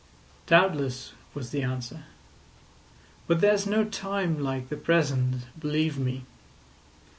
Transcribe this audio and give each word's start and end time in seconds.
"Doubtless," 0.47 1.11
was 1.35 1.51
the 1.51 1.61
answer; 1.61 2.05
"but 3.27 3.39
there's 3.39 3.67
no 3.67 3.85
time 3.85 4.39
like 4.41 4.69
the 4.69 4.75
present, 4.75 5.43
believe 5.59 5.99
me. 5.99 6.23